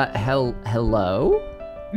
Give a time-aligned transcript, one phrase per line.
[0.00, 1.42] Uh, hel- hello?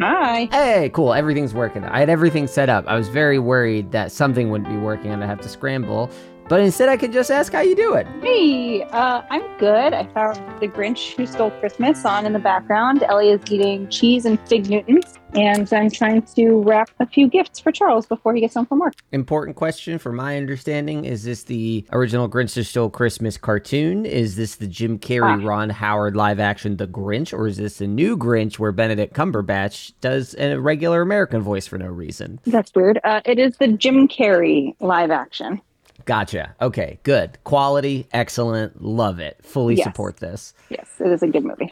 [0.01, 0.49] Hi.
[0.51, 1.13] Hey, cool.
[1.13, 1.85] Everything's working.
[1.85, 2.83] I had everything set up.
[2.85, 6.09] I was very worried that something wouldn't be working and I'd have to scramble.
[6.49, 8.05] But instead, I could just ask how you do it.
[8.21, 9.93] Hey, uh, I'm good.
[9.93, 13.01] I found The Grinch Who Stole Christmas on in the background.
[13.03, 17.59] Ellie is eating cheese and fig Newtons, and I'm trying to wrap a few gifts
[17.59, 18.93] for Charles before he gets home from work.
[19.13, 24.05] Important question for my understanding is this the original Grinch Who Stole Christmas cartoon?
[24.05, 25.47] Is this the Jim Carrey, Ah.
[25.47, 27.33] Ron Howard live action The Grinch?
[27.33, 31.77] Or is this a new Grinch where Benedict Cumberbatch does a regular American voice for
[31.77, 32.39] no reason?
[32.45, 32.99] That's weird.
[33.03, 35.61] Uh, it is the Jim Carrey live action.
[36.05, 36.53] Gotcha.
[36.61, 37.37] Okay, good.
[37.45, 38.81] Quality, excellent.
[38.83, 39.37] Love it.
[39.43, 39.85] Fully Yes.
[39.85, 40.53] support this.
[40.69, 41.71] Yes, it is a good movie.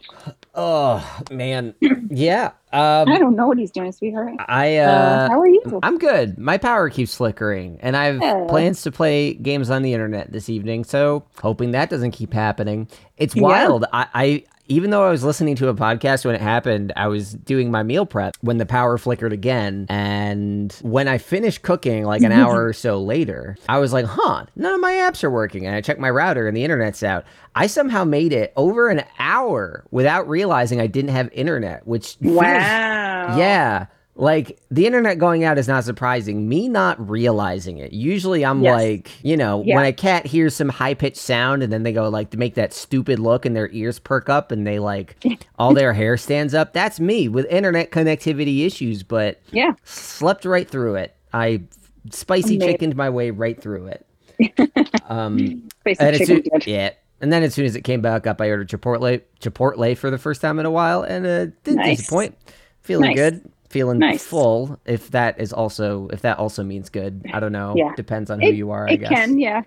[0.54, 1.74] Oh, man.
[2.08, 2.52] yeah.
[2.72, 4.34] Um, I don't know what he's doing, sweetheart.
[4.48, 5.62] I, Uh, uh, how are you?
[5.82, 6.38] I'm good.
[6.38, 8.46] My power keeps flickering, and I have Yeah.
[8.48, 10.84] plans to play games on the internet this evening.
[10.84, 12.88] So hoping that doesn't keep happening.
[13.18, 13.42] It's Yeah.
[13.42, 13.84] wild.
[13.92, 17.34] I, I even though I was listening to a podcast when it happened, I was
[17.34, 19.86] doing my meal prep when the power flickered again.
[19.88, 24.46] And when I finished cooking, like an hour or so later, I was like, "Huh,
[24.56, 27.24] none of my apps are working." And I checked my router, and the internet's out.
[27.54, 33.36] I somehow made it over an hour without realizing I didn't have internet, which Wow.
[33.36, 33.86] yeah.
[34.14, 36.46] Like the internet going out is not surprising.
[36.48, 37.92] Me not realizing it.
[37.92, 38.74] Usually I'm Yes.
[38.74, 39.76] like, you know, Yeah.
[39.76, 42.54] when a cat hears some high pitched sound and then they go like to make
[42.56, 45.16] that stupid look and their ears perk up and they like
[45.58, 46.74] all their hair stands up.
[46.74, 49.72] That's me with internet connectivity issues, but Yeah.
[49.84, 51.14] slept right through it.
[51.32, 51.62] I
[52.10, 52.60] spicy Amazing.
[52.74, 54.06] chickened my way right through it.
[55.08, 56.90] Um Basic and as chicken soon, yeah.
[57.20, 60.18] And then as soon as it came back up, I ordered Chipotle, Chipotle for the
[60.18, 61.98] first time in a while, and uh, didn't Nice.
[61.98, 62.36] disappoint.
[62.80, 63.16] Feeling Nice.
[63.16, 64.22] good, feeling Nice.
[64.24, 64.78] full.
[64.84, 67.74] If that is also, if that also means good, I don't know.
[67.76, 67.92] Yeah.
[67.96, 68.86] Depends on who It- you are.
[68.88, 69.08] I It guess.
[69.08, 69.62] can, yeah.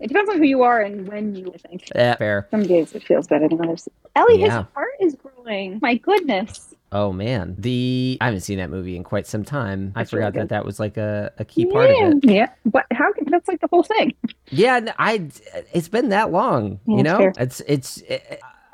[0.00, 1.88] It depends on who you are and when you think.
[1.94, 2.46] Yeah, fair.
[2.52, 3.88] Some days it feels better than others.
[4.14, 4.44] Ellie, Yeah.
[4.58, 5.78] his heart is growing.
[5.82, 6.74] My goodness.
[6.92, 9.92] Oh man, the I haven't seen that movie in quite some time.
[9.94, 12.24] I It's really forgot that that was like a, a key part of it.
[12.30, 12.48] Yeah.
[12.64, 14.14] But how can that's like the whole thing?
[14.50, 15.28] Yeah, I.
[15.74, 16.80] It's been that long.
[16.86, 17.32] Yeah, you know, fair.
[17.38, 18.02] it's it's.
[18.08, 18.18] Eh,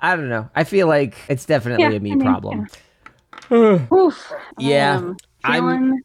[0.01, 0.49] I don't know.
[0.55, 2.69] I feel like it's definitely Yeah, a me I mean, problem.
[3.93, 4.33] Oof.
[4.59, 6.05] Yeah, Um, I'm-.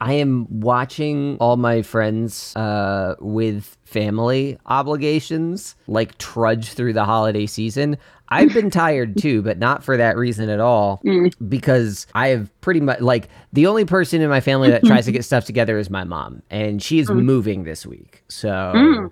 [0.00, 7.46] I am watching all my friends uh, with family obligations like trudge through the holiday
[7.46, 7.96] season.
[8.28, 11.00] I've been tired too, but not for that reason at all.
[11.04, 11.32] Mm.
[11.48, 15.12] Because I have pretty much like the only person in my family that tries to
[15.12, 18.22] get stuff together is my mom, and she is moving this week.
[18.28, 18.48] So.
[18.48, 19.08] Mm.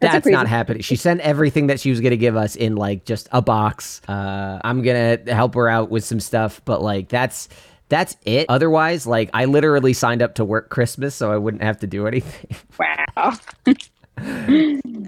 [0.00, 0.82] That's That's not happening.
[0.82, 4.00] She sent everything that she was going to give us in like just a box.
[4.08, 7.48] Uh, I'm going to help her out with some stuff, but like that's
[7.88, 8.46] that's it.
[8.48, 12.06] Otherwise, like I literally signed up to work Christmas so I wouldn't have to do
[12.06, 12.56] anything.
[12.78, 13.34] Wow.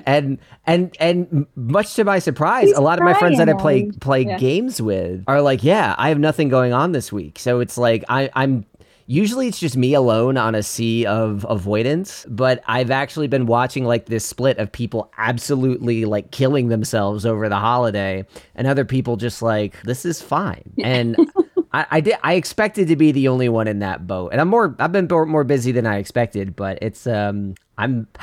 [0.06, 3.55] and and and much to my surprise, He's a lot of my friends that I
[3.55, 4.39] play play Yeah.
[4.39, 8.05] games with are like, "Yeah, I have nothing going on this week." So it's like
[8.09, 8.65] I I'm
[9.10, 13.84] Usually it's just me alone on a sea of avoidance, but I've actually been watching
[13.84, 19.16] like this split of people absolutely like killing themselves over the holiday and other people
[19.16, 20.62] just like this is fine.
[20.78, 21.16] And
[21.72, 24.28] I, I did I expected to be the only one in that boat.
[24.31, 28.07] And I'm more I've been more, more busy than I expected, but it's um I'm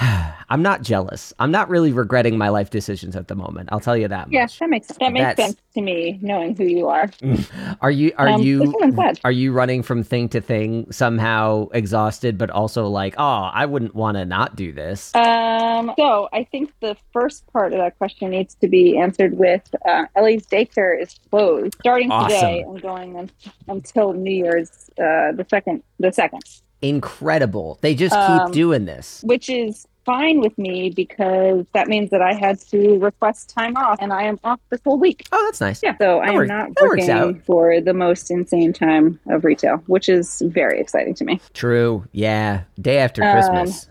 [0.50, 1.34] I'm not jealous.
[1.40, 3.68] I'm not really regretting my life decisions at the moment.
[3.72, 6.63] I'll tell you that Yeah, that makes that makes That's- sense to me, knowing who
[6.63, 7.09] you are.
[7.81, 9.19] Are you are Um, you this one's bad.
[9.24, 13.94] are you running from thing to thing somehow exhausted but also like, "Oh, I wouldn't
[13.94, 18.31] want to not do this." Um, so I think the first part of that question
[18.31, 23.31] needs to be answered with uh, Ellie's daycare is closed starting today and going un-
[23.68, 26.41] until New Year's uh, the second the second,
[26.81, 27.77] Incredible.
[27.81, 29.22] They just Um, keep doing this.
[29.25, 33.97] which is fine with me because that means that I had to request time off
[33.99, 35.28] and I am off this whole week.
[35.34, 35.81] Oh, that's nice.
[35.84, 39.84] Yeah, so I am works- not that working for the most insane time of retail,
[39.87, 41.41] which is very exciting to me.
[41.53, 42.05] True.
[42.13, 42.61] Yeah.
[42.79, 43.90] Day after Um, Christmas.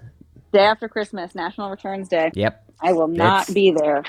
[0.52, 2.30] Day after Christmas, National Returns Day.
[2.34, 2.62] Yep.
[2.80, 4.02] I will not It's- be there.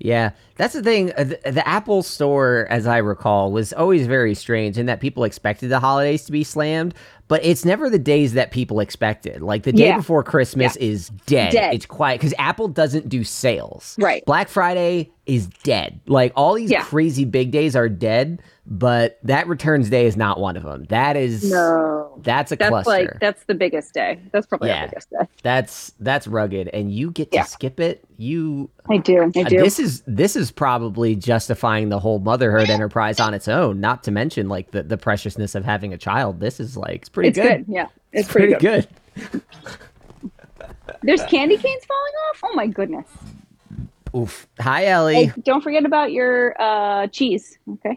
[0.00, 1.10] Yeah, that's the thing.
[1.18, 5.24] Uh, The, the Apple Store, as I recall, was always very strange in that people
[5.24, 6.94] expected the holidays to be slammed,
[7.28, 9.42] but it's never the days that people expected.
[9.42, 9.96] Like the day Yeah.
[9.98, 11.52] before Christmas is dead.
[11.52, 11.74] Dead.
[11.74, 13.96] It's quiet because Apple doesn't do sales.
[13.98, 14.24] Right.
[14.24, 16.00] Black Friday is dead.
[16.06, 16.82] Like all these Yeah.
[16.82, 20.84] crazy big days are dead, but that Returns Day is not one of them.
[20.88, 22.18] That is No.
[22.22, 22.90] that's a That's cluster.
[22.90, 24.18] like that's the biggest day.
[24.32, 24.86] That's probably Yeah.
[24.86, 25.28] the biggest day.
[25.42, 27.44] that's that's rugged, and you get to Yeah.
[27.44, 28.04] skip it.
[28.16, 29.30] You I do.
[29.36, 29.58] I uh, do.
[29.60, 33.80] This is this is probably justifying the whole motherhood enterprise on its own.
[33.80, 36.40] Not to mention like the, the preciousness of having a child.
[36.40, 37.66] This is like pretty it's good.
[37.66, 37.74] good.
[37.74, 37.86] Yeah.
[38.12, 38.88] It's, It's pretty, pretty, good.
[39.30, 39.42] good.
[41.02, 42.40] There's candy canes falling off.
[42.44, 43.06] Oh my goodness.
[44.16, 44.48] Oof.
[44.60, 45.26] Hi Ellie.
[45.26, 47.58] Hey, don't forget about your uh, cheese.
[47.74, 47.94] Okay.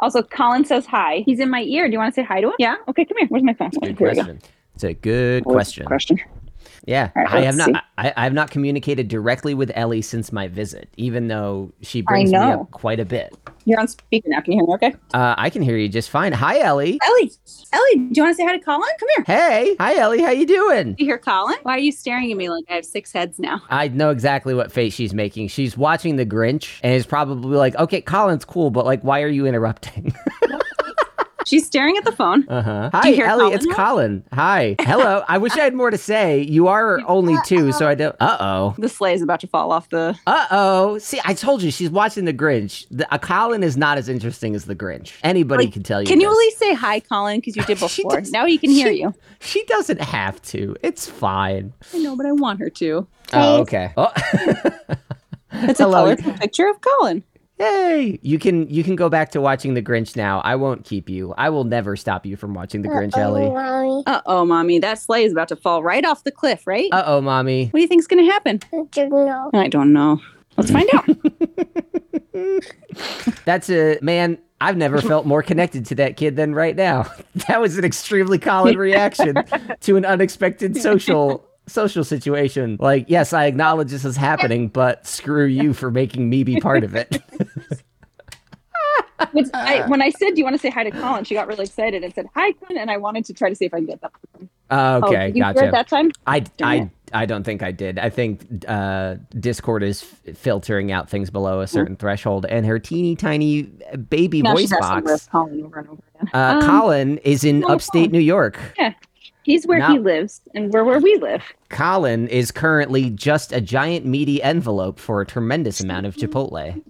[0.00, 1.22] Also, Colin says hi.
[1.24, 1.86] He's in my ear.
[1.86, 2.54] Do you want to say hi to him?
[2.58, 2.76] Yeah.
[2.88, 3.26] Okay, come here.
[3.28, 3.70] Where's my phone?
[3.70, 4.40] Good Here question.
[4.74, 5.86] It's a good Where's question.
[5.86, 6.20] Question.
[6.86, 7.84] Yeah, All right, I have not.
[7.98, 12.30] I, I have not communicated directly with Ellie since my visit, even though she brings
[12.30, 13.34] me up quite a bit.
[13.66, 14.40] You're on speaker now.
[14.40, 14.74] Can you hear me?
[14.74, 14.94] Okay.
[15.12, 16.32] Uh, I can hear you just fine.
[16.32, 17.00] Hi, Ellie.
[17.04, 17.32] Ellie.
[17.72, 18.88] Ellie, do you want to say hi to Colin?
[19.00, 19.24] Come here.
[19.26, 20.22] Hey, hi, Ellie.
[20.22, 20.94] How you doing?
[20.98, 21.56] You hear Colin?
[21.64, 23.60] Why are you staring at me like I have six heads now?
[23.68, 25.48] I know exactly what face she's making.
[25.48, 29.28] She's watching The Grinch and is probably like, "Okay, Colin's cool, but like, why are
[29.28, 30.14] you interrupting?"
[31.46, 32.44] She's staring at the phone.
[32.48, 32.90] Uh huh.
[32.92, 33.24] Hi, Ellie.
[33.44, 33.74] Colin It's now?
[33.76, 34.24] Colin.
[34.32, 34.74] Hi.
[34.80, 35.22] Hello.
[35.28, 36.40] I wish I had more to say.
[36.42, 38.16] You are only two, so I don't.
[38.20, 38.74] Uh oh.
[38.78, 40.18] The sleigh is about to fall off the.
[40.26, 40.98] Uh oh.
[40.98, 42.84] See, I told you she's watching The Grinch.
[42.90, 45.12] The, a Colin is not as interesting as The Grinch.
[45.22, 46.08] Anybody Like, can tell you.
[46.08, 47.38] Can you at least say hi, Colin?
[47.38, 48.18] Because you did She before.
[48.20, 49.14] does- now he can hear she- you.
[49.38, 50.74] She doesn't have to.
[50.82, 51.72] It's fine.
[51.94, 53.06] I know, but I want her to.
[53.32, 53.92] Oh, okay.
[53.96, 54.12] Oh.
[55.58, 56.04] It's a Hello.
[56.16, 57.22] colorful picture of Colin.
[57.58, 60.40] Hey, you can you can go back to watching The Grinch now.
[60.40, 61.32] I won't keep you.
[61.38, 64.02] I will never stop you from watching The Grinch, Ellie.
[64.06, 64.78] Uh oh, mommy.
[64.78, 66.90] That sleigh is about to fall right off the cliff, right?
[66.92, 67.66] Uh oh, mommy.
[67.66, 68.60] what do you think's going to happen?
[68.72, 69.50] I don't know.
[69.54, 70.20] I don't know.
[70.58, 71.08] Let's find out.
[73.44, 74.38] That's a man.
[74.60, 77.10] I've never felt more connected to that kid than right now.
[77.48, 79.36] That was an extremely Colin reaction
[79.82, 82.78] to an unexpected social social situation.
[82.80, 86.82] Like, yes, I acknowledge this is happening, but screw you for making me be part
[86.82, 87.22] of it.
[89.32, 91.46] Which I, when I said, "Do you want to say hi to Colin?" She got
[91.46, 93.78] really excited and said, "Hi, Colin," and I wanted to try to see if I
[93.78, 94.10] can get that.
[94.68, 95.70] Uh, Oh, okay, did you hear it gotcha.
[95.70, 96.10] that time?
[96.26, 96.88] I, Darn I, it.
[97.12, 97.98] I don't think I did.
[98.00, 102.78] I think uh, Discord is f- filtering out things below a certain threshold, and her
[102.80, 105.04] teeny tiny baby Now voice she's asking box.
[105.06, 106.30] where's Colin over and over again.
[106.34, 108.12] Uh, Um, Colin is in oh, upstate Colin.
[108.12, 108.58] New York.
[108.76, 108.92] Yeah.
[109.44, 111.44] He's where now- he lives, and we're where we live.
[111.68, 116.82] Colin is currently just a giant meaty envelope for a tremendous amount of Chipotle.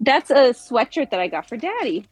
[0.00, 2.06] That's a sweatshirt that I got for Daddy.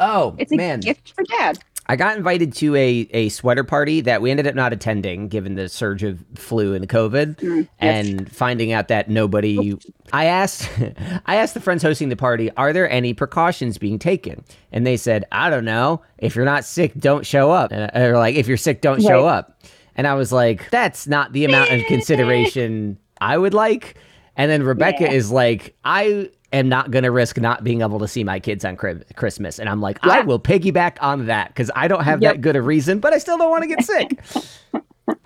[0.00, 1.58] Oh It's a man, gift for Dad.
[1.86, 5.54] I got invited to a, a sweater party that we ended up not attending given
[5.54, 8.06] the surge of flu and COVID Mm, yes.
[8.08, 9.74] and finding out that nobody
[10.12, 10.70] I asked
[11.26, 14.42] I asked the friends hosting the party, are there any precautions being taken?
[14.72, 16.00] And they said, I don't know.
[16.18, 17.70] If you're not sick, don't show up.
[17.70, 19.60] And, or like if you're sick, don't show up.
[19.94, 23.94] And I was like, that's not the amount of consideration I would like.
[24.36, 25.12] And then Rebecca Yeah.
[25.12, 28.64] is like, I am not going to risk not being able to see my kids
[28.64, 29.58] on Chri- Christmas.
[29.58, 32.32] And I'm like, I will piggyback on that because I don't have Yep.
[32.34, 34.18] that good a reason, but I still don't want to get sick.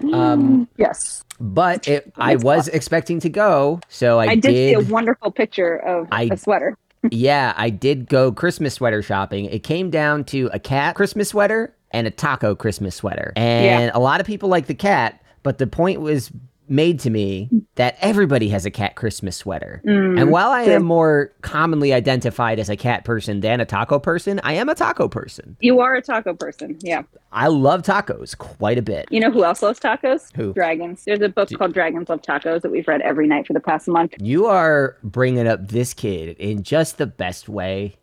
[0.13, 4.81] um, Yes, but it, I was expecting to go, so I, I, did, see a
[4.93, 6.77] wonderful picture of I- a sweater.
[7.13, 9.45] yeah, I did go Christmas sweater shopping.
[9.45, 13.33] It came down to a cat Christmas sweater and a taco Christmas sweater.
[13.37, 16.33] And a lot of people like the cat, but the point was
[16.69, 19.83] made to me that everybody has a cat Christmas sweater.
[19.87, 23.99] Mm, and while I am more commonly identified as a cat person than a taco
[23.99, 25.57] person, I am a taco person.
[25.61, 26.79] You are a taco person.
[26.81, 27.03] Yeah.
[27.33, 29.07] I love tacos quite a bit.
[29.11, 30.35] You know who else loves tacos?
[30.35, 30.53] Who?
[30.55, 31.05] Dragons.
[31.05, 33.89] There's a book called Dragons Love Tacos that we've read every night for the past
[33.89, 34.15] month.
[34.19, 37.97] You are bringing up this kid in just the best way.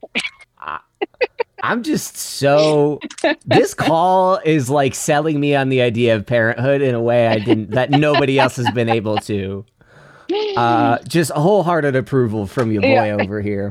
[1.64, 3.00] I'm just so.
[3.46, 7.40] This call is like selling me on the idea of parenthood in a way I
[7.40, 9.66] didn't that nobody else has been able to.
[10.58, 13.18] Uh, just a wholehearted approval from you, boy, Yeah.
[13.20, 13.70] over here.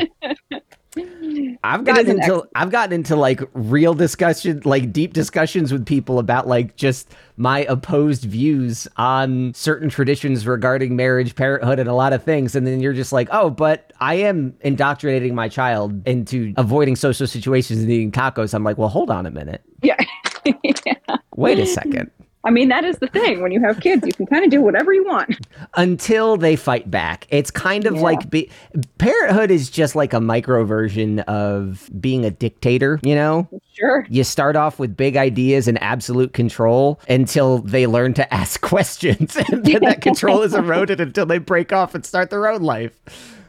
[1.64, 6.46] I've gotten into I've gotten into like real discussion, like deep discussions with people about
[6.46, 12.22] like just my opposed views on certain traditions regarding marriage, parenthood, and a lot of
[12.22, 12.54] things.
[12.54, 17.26] And then you're just like, oh, but I am indoctrinating my child into avoiding social
[17.26, 18.52] situations and eating tacos.
[18.52, 19.62] I'm like, well, hold on a minute.
[19.82, 19.96] Yeah.
[21.36, 22.10] Wait a second.
[22.44, 23.40] I mean, that is the thing.
[23.42, 25.34] When you have kids, you can kind of do whatever you want.
[25.76, 27.26] until they fight back.
[27.30, 28.00] It's kind of Yeah.
[28.02, 28.50] like be-
[28.98, 33.48] parenthood is just like a micro version of being a dictator, you know?
[33.72, 34.06] Sure.
[34.10, 39.36] You start off with big ideas and absolute control until they learn to ask questions.
[39.50, 42.92] And then that control is eroded until they break off and start their own life.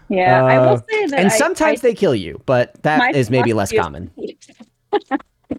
[0.10, 0.44] Yeah.
[0.46, 1.20] I Uh, will say that.
[1.20, 4.12] And I- sometimes I, they kill you, but that is maybe less common.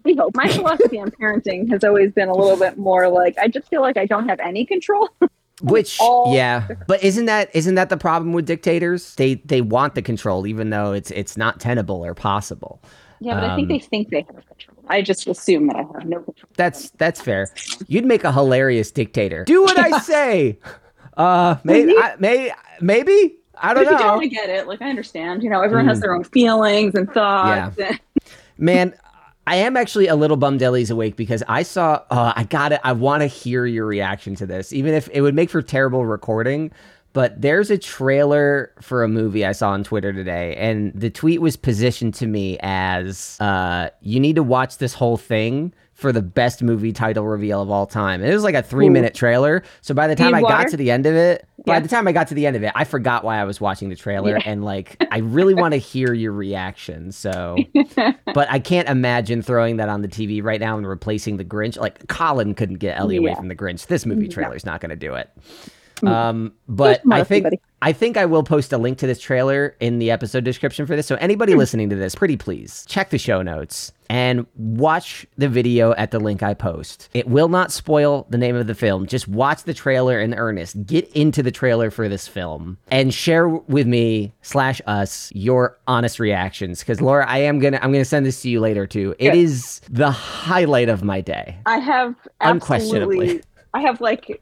[0.03, 0.35] we hope.
[0.35, 3.81] My philosophy on parenting has always been a little bit more like I just feel
[3.81, 5.09] like I don't have any control.
[5.61, 9.15] Which yeah, but isn't that isn't that the problem with dictators?
[9.15, 12.79] They they want the control even though it's it's not tenable or possible.
[13.19, 14.77] Yeah, but I think Um, they think they have control.
[14.87, 16.49] I just assume that I have no control.
[16.57, 17.47] That's that's fair.
[17.87, 19.45] You'd make a hilarious dictator.
[19.45, 20.59] Do what I say.
[21.17, 23.37] Uh, maybe, I, may, maybe.
[23.55, 24.67] I don't But if you don't know, I get it.
[24.67, 25.41] Like I understand.
[25.41, 27.75] You know, everyone has their own feelings and thoughts.
[27.79, 27.99] and-
[28.59, 28.93] man.
[29.47, 32.03] I am actually a little bummed Ellie's awake because I saw.
[32.09, 32.81] Uh, I got it.
[32.83, 36.05] I want to hear your reaction to this, even if it would make for terrible
[36.05, 36.71] recording.
[37.13, 41.41] but there's a trailer for a movie I saw on Twitter today, and the tweet
[41.41, 46.21] was positioned to me as uh, you need to watch this whole thing for the
[46.21, 48.21] best movie title reveal of all time.
[48.21, 49.63] And it was like a three minute trailer.
[49.81, 52.11] So by the time I got to the end of it, by the time I
[52.11, 54.37] got to the end of it, I forgot why I was watching the trailer.
[54.37, 54.43] Yeah.
[54.45, 57.11] And like, I really want to hear your reaction.
[57.11, 57.57] So,
[57.95, 61.79] but I can't imagine throwing that on the TV right now and replacing the Grinch.
[61.79, 63.87] Like, Colin couldn't get Ellie away from the Grinch.
[63.87, 64.33] This movie No.
[64.35, 65.31] trailer's not going to do it.
[66.01, 66.07] Mm.
[66.09, 67.61] Um, but I think everybody.
[67.81, 70.95] I think I will post a link to this trailer in the episode description for
[70.95, 71.07] this.
[71.07, 71.57] So anybody Hmm.
[71.57, 76.19] listening to this, pretty please check the show notes and watch the video at the
[76.19, 77.09] link I post.
[77.13, 79.05] It will not spoil the name of the film.
[79.07, 80.85] Just watch the trailer in earnest.
[80.85, 86.19] Get into the trailer for this film and share with me slash us your honest
[86.19, 86.79] reactions.
[86.79, 89.15] Because Laura, I am gonna I'm gonna send this to you later too.
[89.19, 89.37] It Good.
[89.37, 91.57] is the highlight of my day.
[91.65, 93.41] I have Unquestionably.
[93.73, 94.41] I have like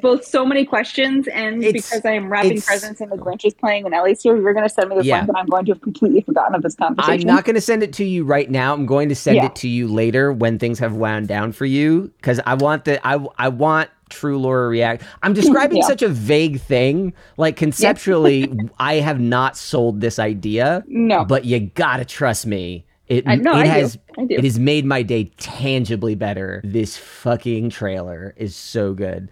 [0.00, 3.54] both so many questions, and It's- because I am wrapping presents and the Grinch is
[3.54, 5.18] playing and Ellie's here, you're going to send me this Yeah.
[5.18, 7.28] link, and I'm going to have completely forgotten of this competition.
[7.28, 8.72] I'm not going to send it to you right now.
[8.74, 9.46] I'm going to send Yeah.
[9.46, 13.04] it to you later when things have wound down for you because I want the
[13.06, 15.04] I I want true Laura react.
[15.22, 15.86] I'm describing Yeah.
[15.86, 17.12] such a vague thing.
[17.36, 22.84] Like conceptually, I have not sold this idea, no, but you gotta trust me.
[23.12, 24.02] It, I know it I has do.
[24.18, 24.34] I do.
[24.36, 26.62] it has made my day tangibly better.
[26.64, 29.30] This fucking trailer is so good.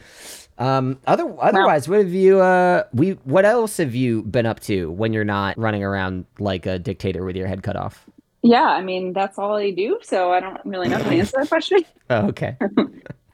[0.59, 4.91] Um, other otherwise, what have you uh we what else have you been up to
[4.91, 8.07] when you're not running around like a dictator with your head cut off?
[8.43, 11.39] yeah, I mean that's all I do, so I don't really know how to answer
[11.39, 11.81] that question.
[12.11, 12.57] Oh, okay.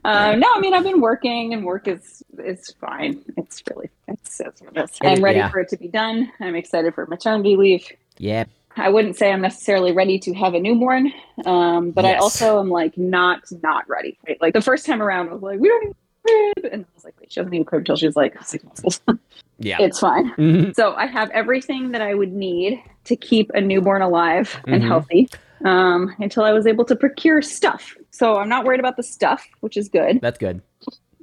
[0.05, 3.25] Uh, no, I mean I've been working, and work is is fine.
[3.37, 4.99] It's really it's, it's it is.
[5.03, 5.51] I'm ready yeah.
[5.51, 6.31] for it to be done.
[6.39, 7.91] I'm excited for maternity leave.
[8.17, 8.45] Yeah.
[8.77, 11.13] I wouldn't say I'm necessarily ready to have a newborn,
[11.45, 14.19] um, but I also am like not not ready.
[14.27, 14.41] Right?
[14.41, 16.89] Like the first time around, I was like, we don't need a crib, and I
[16.95, 19.19] was like, wait, she doesn't need a crib until she's like six months old.
[19.59, 19.79] Yeah.
[19.81, 20.31] it's fine.
[20.35, 20.77] Mhm.
[20.77, 24.87] So I have everything that I would need to keep a newborn alive and Mhm.
[24.87, 25.29] healthy
[25.65, 27.97] um, until I was able to procure stuff.
[28.11, 30.21] So I'm not worried about the stuff, which is good.
[30.21, 30.61] That's good.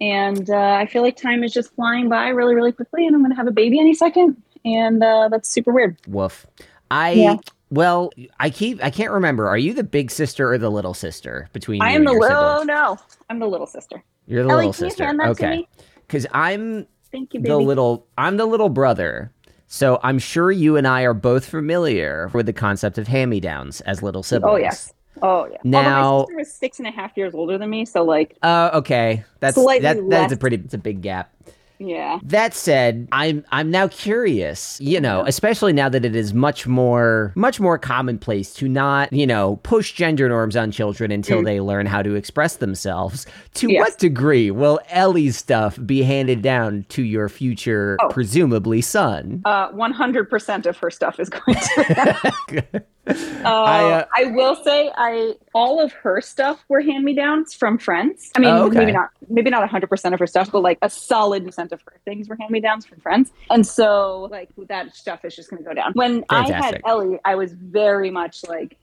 [0.01, 3.21] And uh, I feel like time is just flying by really, really quickly, and I'm
[3.21, 4.41] going to have a baby any second.
[4.65, 5.97] And uh, that's super weird.
[6.07, 6.47] Woof.
[6.93, 7.35] I Yeah.
[7.71, 9.47] well, I keep I can't remember.
[9.47, 12.37] Are you the big sister or the little sister between you I am the little.
[12.37, 12.67] Oh siblings?
[12.67, 12.97] no,
[13.29, 14.03] I'm the little sister.
[14.27, 15.05] You're the Ellie, little sister.
[15.05, 15.67] hand okay.
[16.07, 19.31] Cuz I'm Thank you, the little I'm the little brother.
[19.67, 24.03] So I'm sure you and I are both familiar with the concept of hand-me-downs as
[24.03, 24.53] little siblings.
[24.53, 24.93] oh yes.
[25.21, 25.57] Oh yeah.
[25.63, 28.37] Now- Although my sister was six and a half years older than me, so like,
[28.43, 29.23] Uh, okay.
[29.39, 31.33] That's that, that's a pretty it's a big gap.
[31.79, 32.19] Yeah.
[32.23, 37.31] That said, I'm I'm now curious, you know, especially now that it is much more
[37.35, 41.45] much more commonplace to not, you know, push gender norms on children until Mm.
[41.45, 43.25] they learn how to express themselves.
[43.55, 43.79] To Yes.
[43.79, 48.09] what degree will Ellie's stuff be handed down to your future Oh.
[48.09, 49.41] presumably son?
[49.45, 52.83] Uh, 100% of her stuff is going to.
[53.43, 57.53] Uh, I, uh, I will say, I all of her stuff were hand me downs
[57.53, 58.31] from friends.
[58.37, 58.79] I mean, Oh, okay.
[58.79, 61.81] maybe not, maybe not 100 percent of her stuff, but like a solid percent of
[61.81, 63.33] her things were hand me downs from friends.
[63.49, 65.91] And so, like that stuff is just going to go down.
[65.93, 68.77] When I had Ellie, I was very much like,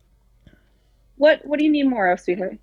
[1.17, 1.41] "What?
[1.47, 2.59] What do you need more of, sweetheart?"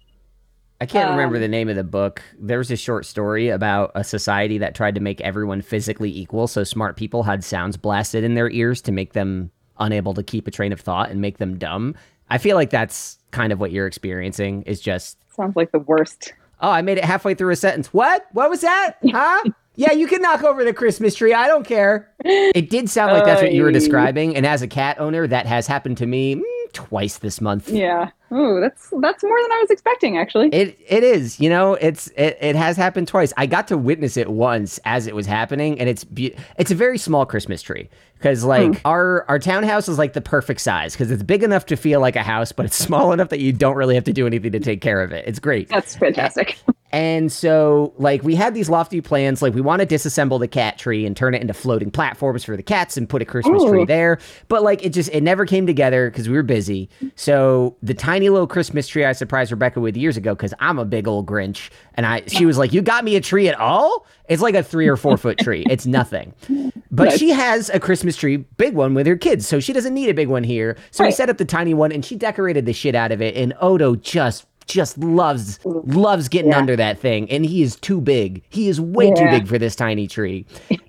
[0.79, 2.21] I can't remember um, the name of the book.
[2.39, 6.45] There was a short story about a society that tried to make everyone physically equal,
[6.45, 9.49] so smart people had sounds blasted in their ears to make them
[9.79, 11.95] unable to keep a train of thought and make them dumb.
[12.29, 16.33] I feel like that's kind of what you're experiencing is just, Sounds like the worst.
[16.61, 17.93] oh, I made it halfway through a sentence.
[17.93, 18.25] What?
[18.33, 18.93] What was that?
[19.05, 19.43] Huh?
[19.75, 21.33] yeah, you can knock over the Christmas tree.
[21.33, 22.11] I don't care.
[22.25, 24.35] It did sound like that's what you were describing.
[24.35, 26.41] And as a cat owner, that has happened to me mm,
[26.73, 27.69] twice this month.
[27.69, 28.09] Yeah.
[28.33, 30.49] Ooh, that's that's more than I was expecting, actually.
[30.49, 33.31] It it is, you know, it's it, it has happened twice.
[33.37, 36.75] I got to witness it once as it was happening, and it's be- it's a
[36.75, 38.49] very small Christmas tree because hmm.
[38.49, 41.99] like our our townhouse is like the perfect size because it's big enough to feel
[41.99, 44.51] like a house, but it's small enough that you don't really have to do anything
[44.51, 45.25] to take care of it.
[45.27, 45.69] It's great.
[45.69, 46.57] That's fantastic.
[46.91, 49.41] And so, like, we had these lofty plans.
[49.41, 52.55] Like, we want to disassemble the cat tree and turn it into floating platforms for
[52.55, 54.19] the cats and put a Christmas tree there.
[54.47, 56.89] But, like, it just, it never came together because we were busy.
[57.15, 60.85] So, the tiny little Christmas tree I surprised Rebecca with years ago because I'm a
[60.85, 61.69] big old Grinch.
[61.95, 64.05] And I, she was like, You got me a tree at all?
[64.29, 65.65] It's like a three or four foot tree.
[65.69, 66.33] It's nothing.
[66.89, 69.47] But she has a Christmas tree, big one with her kids.
[69.47, 70.77] So, she doesn't need a big one here.
[70.91, 73.35] So, we set up the tiny one and she decorated the shit out of it.
[73.35, 76.57] And Odo just, just loves loves getting Yeah.
[76.57, 79.77] under that thing and he is too big he is way too big for this
[79.77, 80.45] tiny tree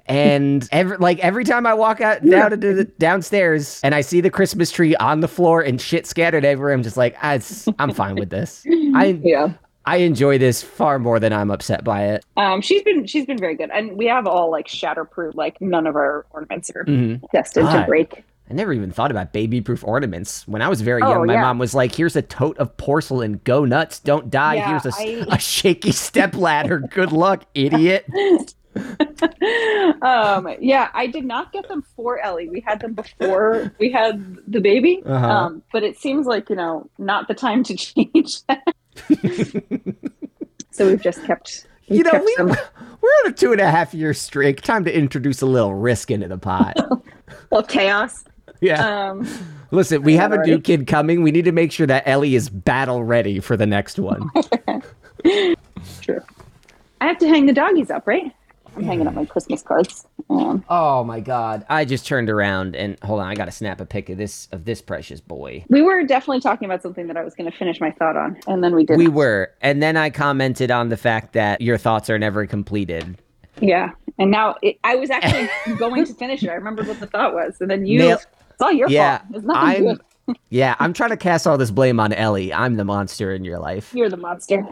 [0.07, 4.21] and every like every time i walk out down into the downstairs and i see
[4.21, 8.17] the christmas tree on the floor and shit scattered everywhere i'm just like i'm fine
[8.17, 9.53] with this i Yeah.
[9.89, 12.25] I enjoy this far more than I'm upset by it.
[12.37, 15.35] Um, she's been she's been very good, and we have all like shatterproof.
[15.35, 17.23] Like none of our ornaments are Mhm.
[17.33, 18.23] destined Ah, to break.
[18.51, 20.47] I never even thought about baby proof ornaments.
[20.49, 21.43] When I was very Oh, young, my yeah.
[21.43, 23.41] mom was like, here's a tote of porcelain.
[23.45, 23.99] Go nuts.
[24.01, 24.55] Don't die.
[24.57, 26.79] Yeah, here's a, I- a shaky step ladder.
[26.81, 28.07] Good luck, idiot.
[30.03, 32.49] um, yeah, I did not get them for Ellie.
[32.49, 35.03] We had them before we had the baby.
[35.05, 35.27] Uh-huh.
[35.27, 38.63] Um, but it seems like you know not the time to change that.
[40.71, 41.67] so we've just kept.
[41.87, 42.37] You we've know, kept we,
[43.01, 44.61] we're on a two and a half year streak.
[44.63, 46.77] Time to introduce a little risk into the pot.
[47.51, 48.25] well chaos.
[48.61, 49.11] Yeah.
[49.11, 49.29] Um,
[49.71, 51.23] Listen, we have a new kid coming.
[51.23, 54.31] We need to make sure that Ellie is battle ready for the next one.
[56.01, 56.21] true.
[57.01, 58.33] I have to hang the doggies up, right?
[58.79, 60.07] I'm hanging up my Christmas cards.
[60.31, 61.67] Um, oh my god.
[61.69, 64.65] I just turned around and hold on, I gotta snap a pic of this of
[64.65, 65.65] this precious boy.
[65.69, 68.39] we were definitely talking about something that I was going to finish my thought on,
[68.47, 68.99] and then we didn't.
[68.99, 69.51] We were.
[69.61, 73.19] And then I commented on the fact that your thoughts are never completed.
[73.61, 76.51] Yeah, and now it, I was actually going to finish it.
[76.51, 77.99] I remembered what the thought was, and then you.
[77.99, 78.21] Nail-
[78.53, 79.31] it's all your Yeah, fault.
[79.37, 80.01] It's nothing I'm good.
[80.51, 82.53] Yeah, I'm trying to cast all this blame on Ellie.
[82.53, 83.93] I'm the monster in your life.
[83.95, 84.67] You're the monster.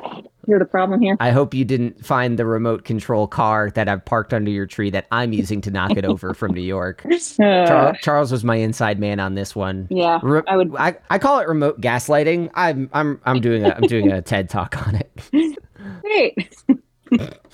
[0.49, 1.17] You're the problem here.
[1.19, 4.91] I hope you didn't find the remote control car that I've parked under your tree
[4.91, 7.05] that I'm using to knock it over from New York.
[7.39, 9.87] Uh, Charles, Charles was my inside man on this one.
[9.91, 10.75] yeah, Re- I would.
[10.77, 12.51] I, I call it remote gaslighting.
[12.55, 15.59] I'm I'm I'm doing a I'm doing a TED talk on it.
[16.03, 16.57] Great.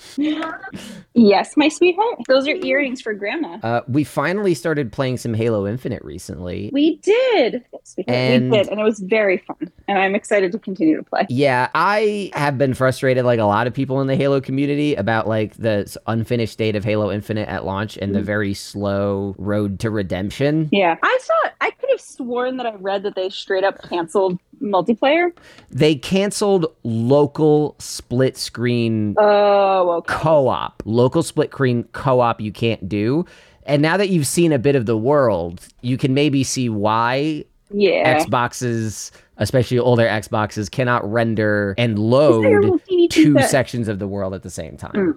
[1.13, 2.19] yes, my sweetheart.
[2.27, 3.57] Those are earrings for Grandma.
[3.63, 6.69] Uh, we finally started playing some Halo Infinite recently.
[6.73, 7.63] We did.
[7.71, 9.71] Yes, sweetheart, And- we did, and it was very fun.
[9.87, 11.25] And I'm excited to continue to play.
[11.29, 15.27] Yeah, I have been frustrated, like a lot of people in the Halo community, about
[15.27, 18.25] like the unfinished state of Halo Infinite at launch and the Mm-hmm.
[18.25, 20.69] very slow road to redemption.
[20.71, 24.39] Yeah, I thought I could have sworn that I read that they straight up canceled
[24.61, 25.31] multiplayer.
[25.69, 30.13] They canceled local split screen Oh, okay.
[30.13, 30.81] co-op.
[30.85, 33.25] Local split screen co-op you can't do.
[33.65, 37.45] And now that you've seen a bit of the world, you can maybe see why
[37.71, 38.19] Yeah.
[38.23, 43.49] Xboxes, especially older Xboxes, cannot render and Is there a load two set?
[43.49, 44.91] sections of the world at the same time.
[44.93, 45.15] Mm.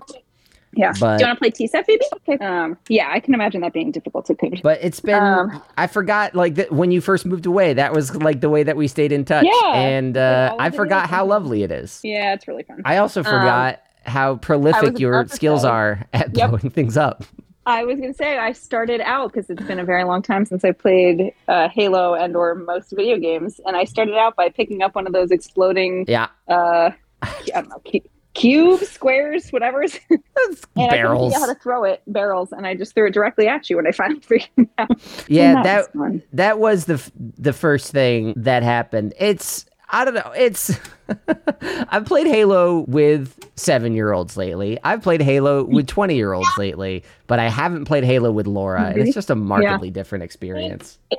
[0.76, 0.92] Yeah.
[1.00, 2.04] But- Do you want to play TSET, Phoebe?
[2.28, 2.44] Okay.
[2.44, 4.60] Um, yeah, I can imagine that being difficult to code.
[4.62, 8.14] But it's been Um, I forgot like that when you first moved away, that was
[8.16, 9.46] like the way that we stayed in touch.
[9.46, 11.30] Yeah, and uh, I of the forgot how way.
[11.30, 12.00] lovely it is.
[12.04, 12.82] Yeah, it's really fun.
[12.84, 15.68] I also forgot how prolific your skills say.
[15.68, 16.50] are at Yep.
[16.50, 17.24] blowing things up.
[17.68, 20.64] I was gonna say I started out because it's been a very long time since
[20.64, 24.82] I played uh, Halo and or most video games, and I started out by picking
[24.82, 26.28] up one of those exploding, Yeah.
[26.48, 26.90] uh,
[27.22, 29.82] I don't know, cu- cubes, squares, whatever.
[29.82, 31.34] and I couldn't barrels.
[31.34, 33.92] how to throw it, barrels, and I just threw it directly at you when I
[33.92, 34.90] finally figured it out.
[35.28, 39.14] Yeah, And that was that was the f- the first thing that happened.
[39.18, 40.32] It's I don't know.
[40.36, 40.78] It's
[41.60, 44.78] I've played Halo with 7-year-olds lately.
[44.82, 49.14] I've played Halo with 20-year-olds lately, but I haven't played Halo with Laura, and it's
[49.14, 50.98] just a markedly different experience.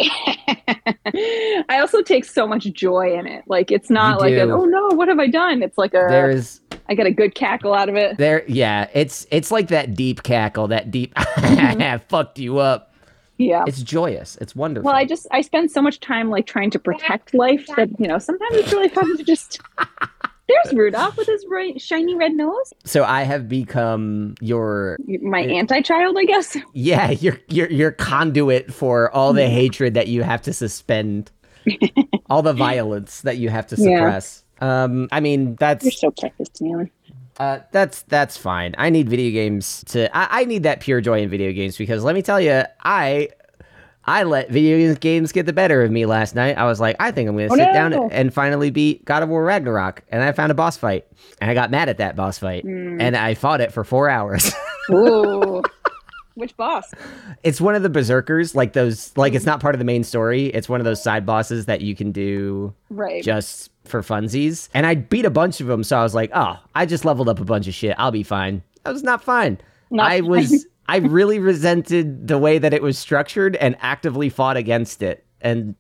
[1.70, 3.46] I also take so much joy in it.
[3.48, 5.64] Like it's not You like an, oh no, what have I done?
[5.64, 8.18] It's like a There's I get a good cackle out of it.
[8.18, 11.82] There, yeah, it's it's like that deep cackle, that deep mm-hmm.
[11.82, 12.87] I fucked you up.
[13.38, 13.64] Yeah.
[13.68, 14.38] It's joyous.
[14.42, 14.88] It's wonderful.
[14.88, 18.08] Well, I just I spend so much time like trying to protect life that you
[18.08, 19.60] know sometimes it's really fun to just.
[20.50, 22.74] There's Rudolph with his bright, shiny red nose.
[22.86, 26.56] so I have become your My anti-child, I guess.
[26.74, 31.32] yeah, your your your conduit for all the hatred that you have to suspend,
[32.30, 33.98] all the violence that you have to Yeah.
[33.98, 34.44] suppress.
[34.62, 36.90] Um, I mean that's You're so precious, Taylor.
[37.40, 38.74] Uh, that's that's fine.
[38.78, 40.16] I need video games to.
[40.16, 43.30] I, I need that pure joy in video games because let me tell you, I
[44.06, 46.58] I let video games get the better of me last night.
[46.58, 47.74] I was like, I think I'm going to Oh, sit no.
[47.74, 51.06] down and finally beat God of War Ragnarok, and I found a boss fight,
[51.42, 53.02] and I got mad at that boss fight, Hmm.
[53.02, 54.52] and I fought it for four hours.
[54.92, 55.62] Ooh.
[56.36, 56.94] Which boss?
[57.44, 60.46] it's one of the berserkers, like those, like it's not part of the main story.
[60.48, 63.24] It's one of those side bosses that you can do Right.
[63.24, 64.70] just for funsies.
[64.74, 67.30] And I beat a bunch of them, so I was like, oh, I just leveled
[67.30, 67.96] up a bunch of shit.
[67.98, 68.64] I'll be fine.
[68.84, 69.60] That was not fine.
[69.92, 74.58] Not I was I really resented the way that it was structured and actively fought
[74.58, 75.26] against it.
[75.42, 75.76] And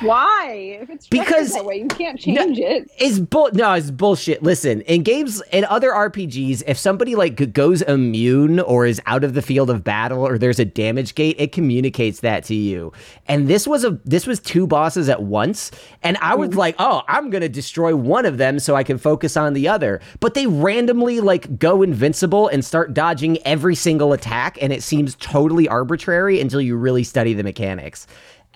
[0.00, 0.78] Why?
[0.82, 2.90] If it's Because- that way, you can't change it.
[2.98, 4.42] it's bull no, it's bullshit.
[4.42, 9.34] Listen, in games in other RPGs, if somebody like goes immune or is out of
[9.34, 12.92] the field of battle or there's a damage gate, it communicates that to you.
[13.26, 15.70] And this was a this was two bosses at once,
[16.02, 16.58] and I was mm-hmm.
[16.58, 19.68] like, "Oh, I'm going to destroy one of them so I can focus on the
[19.68, 24.82] other." But they randomly like go invincible and start dodging every single attack, and it
[24.82, 28.06] seems totally arbitrary until you really study the mechanics.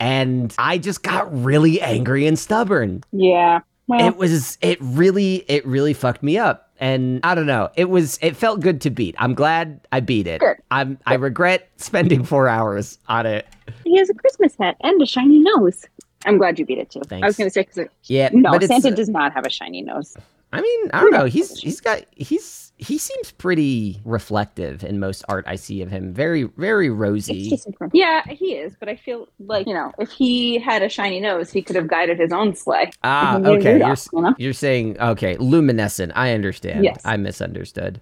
[0.00, 3.04] And I just got really angry and stubborn.
[3.12, 3.60] Yeah.
[3.86, 7.90] Well, it was it really it really fucked me up and i don't know it
[7.90, 10.58] was it felt good to beat i'm glad i beat it Good.
[10.70, 13.48] i'm i regret spending four hours on it
[13.82, 15.84] he has a Christmas hat and a shiny nose.
[16.24, 17.02] I'm glad you beat it too.
[17.10, 19.82] I was going to say because yeah no, but Santa does not have a shiny
[19.82, 20.16] nose.
[20.52, 25.22] i mean i don't know he's he's got he's he seems pretty reflective in most
[25.28, 27.58] art i see of him very very rosy.
[27.92, 31.50] Yeah, he is, but I feel like you know, if he had a shiny nose,
[31.50, 32.90] he could have guided his own sleigh.
[33.04, 34.34] ah okay Rudolph, you're you know?
[34.38, 37.00] you're saying okay luminescent i understand Yes.
[37.04, 38.00] i misunderstood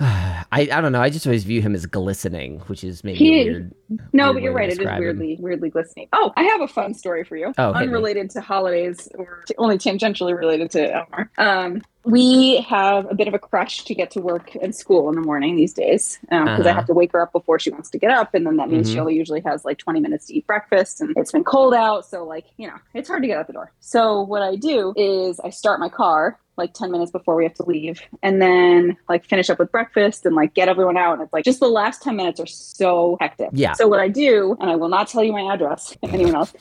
[0.00, 1.00] I, I don't know.
[1.00, 3.74] I just always view him as glistening, which is maybe He- weird.
[4.12, 4.68] No, weird but you're right.
[4.68, 5.00] It is describe him.
[5.02, 6.08] weirdly, weirdly glistening.
[6.12, 7.52] Oh, I have a fun story for you.
[7.58, 11.28] Oh, unrelated to holidays or t- only tangentially related to Elmar.
[11.38, 15.14] Um, we have a bit of a crush to get to work and school in
[15.16, 16.74] the morning these days because I Uh-huh.
[16.74, 18.88] have to wake her up before she wants to get up, and then that means
[18.88, 18.92] Mhm.
[18.92, 22.04] she only usually has like 20 minutes to eat breakfast, and it's been cold out,
[22.06, 23.72] so like you know it's hard to get out the door.
[23.80, 27.54] So what I do is I start my car like 10 minutes before we have
[27.54, 31.22] to leave and then like finish up with breakfast and like get everyone out and
[31.22, 33.72] it's like just the last 10 minutes are so hectic Yeah.
[33.74, 36.52] so what i do and i will not tell you my address anyone else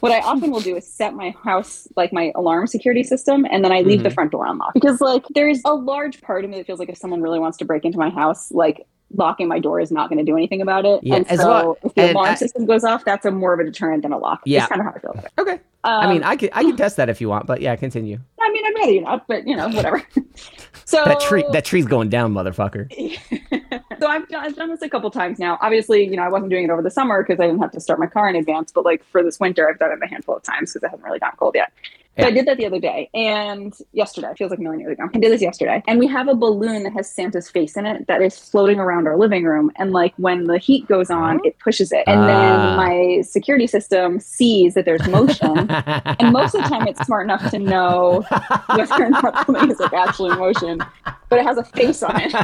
[0.00, 3.64] what I often will do is set my house like my alarm security system and
[3.64, 4.14] then I leave the Mhm.
[4.14, 6.98] front door unlocked because like there's a large part of me that feels like if
[6.98, 10.18] someone really wants to break into my house like locking my door is not going
[10.18, 12.66] to do anything about it Yeah, and as so well- if the alarm I- system
[12.66, 14.60] goes off that's a more of a deterrent than a lock Yeah.
[14.60, 15.52] that's kind of how I feel about it Okay.
[15.52, 18.18] um, I mean, I can I can test that if you want, but yeah, continue.
[18.40, 20.02] I mean I'd rather you not but you know whatever
[20.84, 22.90] so That tree that tree's going down, motherfucker.
[24.00, 25.58] so I've done, I've done this a couple times now.
[25.60, 27.80] Obviously, you know, I wasn't doing it over the summer because I didn't have to
[27.80, 28.70] start my car in advance.
[28.72, 31.02] But like for this winter, I've done it a handful of times because it hasn't
[31.04, 31.72] really gotten cold yet.
[32.18, 34.92] So I did that the other day and yesterday, It feels like a million years
[34.94, 35.08] ago.
[35.14, 35.82] I did this yesterday.
[35.86, 39.06] And we have a balloon that has Santa's face in it that is floating around
[39.06, 39.70] our living room.
[39.76, 42.04] And like when the heat goes on, it pushes it.
[42.06, 42.26] And Ah.
[42.26, 45.68] then my security system sees that there's motion.
[45.70, 48.24] and most of the time, it's smart enough to know
[48.74, 50.80] whether or not something is like actually motion,
[51.28, 52.34] but it has a face on it.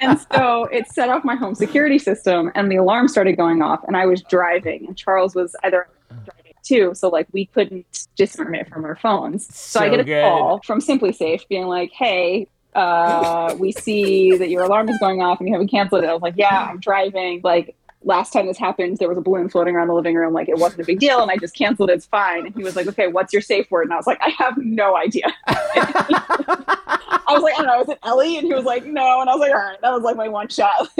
[0.00, 3.80] And so it set off my home security system, and the alarm started going off.
[3.86, 5.88] And I was driving, and Charles was either
[6.24, 6.92] driving too.
[6.94, 9.54] So like we couldn't disarm it from our phones.
[9.54, 10.22] So, I get a good.
[10.22, 15.40] call from SimpliSafe being like, "Hey." Uh, we see that your alarm is going off
[15.40, 16.06] and you haven't canceled it.
[16.06, 17.40] I was like, yeah, I'm driving.
[17.42, 20.32] Like last time this happened, there was a balloon floating around the living room.
[20.32, 21.94] Like it wasn't a big deal, and I just canceled it.
[21.94, 22.46] It's fine.
[22.46, 23.82] And he was like, okay, what's your safe word?
[23.82, 25.34] And I was like, I have no idea.
[25.46, 28.38] I was like, I don't know, is it Ellie?
[28.38, 29.20] And he was like, no.
[29.20, 30.88] And I was like, all right, that was like my one shot.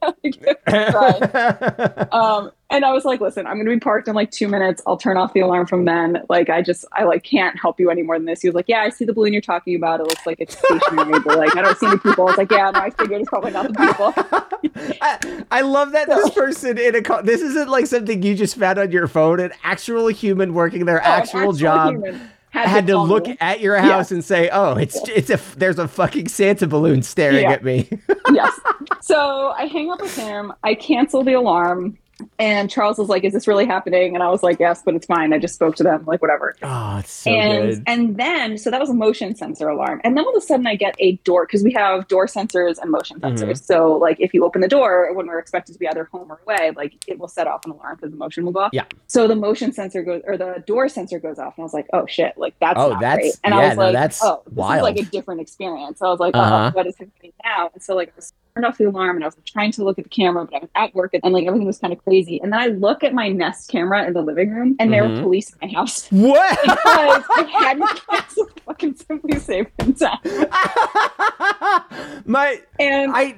[0.00, 0.40] Like,
[2.14, 4.82] um, and I was like, listen, I'm gonna be parked in like two minutes.
[4.86, 6.22] I'll turn off the alarm from then.
[6.28, 8.42] Like, I just, I like can't help you any more than this.
[8.42, 10.00] He was like, yeah, I see the balloon you're talking about.
[10.00, 12.24] It looks like it's stationary, but like I don't see any people.
[12.26, 14.12] I was like, yeah, no, I figured it's probably not the people.
[15.00, 18.56] I, I love that this person in a co- this isn't like something you just
[18.56, 19.40] found on your phone.
[19.40, 23.36] An actual human working their Oh, an actual job human had to call look me.
[23.40, 27.42] at your house and say, "Oh, it's it's a there's a fucking Santa balloon staring
[27.42, 27.52] Yeah.
[27.52, 27.88] at me."
[28.32, 28.58] yes.
[29.00, 30.52] So I hang up with him.
[30.64, 31.96] I cancel the alarm.
[32.38, 35.06] And Charles was like, "Is this really happening?" And I was like, "Yes, but it's
[35.06, 35.32] fine.
[35.32, 36.04] I just spoke to them.
[36.06, 37.82] Like, whatever." oh, it's so and good.
[37.86, 40.66] and then so that was a motion sensor alarm and then all of a sudden
[40.66, 43.36] i get a door because we have door sensors and motion Mhm.
[43.38, 46.30] sensors so like if you open the door when we're expected to be either home
[46.32, 48.70] or away like it will set off an alarm because the motion will go off
[48.72, 48.84] Yeah.
[49.06, 51.86] so the motion sensor goes or the door sensor goes off and i was like
[51.92, 54.24] oh shit like that's Oh, not that's- great and yeah, i was no, like that's
[54.24, 54.76] oh this wild.
[54.78, 56.70] is like a different experience so i was like Uh-huh.
[56.72, 59.24] oh what is happening now and so like i was turned off the alarm and
[59.24, 61.22] I was like, trying to look at the camera, but I was at work and,
[61.24, 62.40] and, like everything was kind of crazy.
[62.42, 65.16] And then I look at my Nest camera in the living room and there Mhm.
[65.16, 66.58] were police in my house What?
[66.62, 70.18] because I hadn't canceled fucking SimpliSafe in time.
[72.26, 73.36] My And I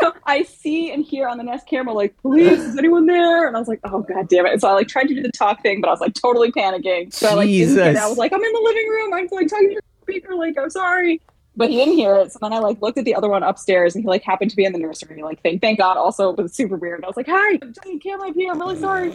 [0.00, 3.46] so I see and hear on the Nest camera, like, police, is anyone there?
[3.46, 4.52] And I was like, oh, god damn it.
[4.52, 6.50] And so I like tried to do the talk thing, but I was like totally
[6.52, 7.12] panicking.
[7.12, 7.90] So I like didn't get it.
[7.90, 8.04] Jesus.
[8.04, 9.12] I was like, I'm in the living room.
[9.14, 11.20] I'm like talking to the speaker, like, I'm sorry.
[11.54, 12.32] But he didn't hear it.
[12.32, 14.56] So then I like looked at the other one upstairs and he like happened to
[14.56, 15.10] be in the nursery.
[15.10, 15.96] And he like, thank, thank God.
[15.96, 17.04] Also, it was super weird.
[17.04, 18.52] I was like, hi, the camera up here.
[18.52, 19.12] I'm really sorry.